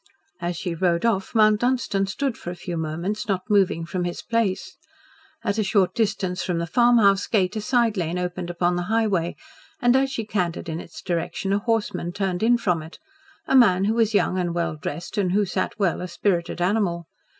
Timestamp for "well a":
15.77-16.07